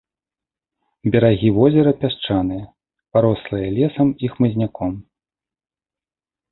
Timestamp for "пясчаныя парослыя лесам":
2.05-4.07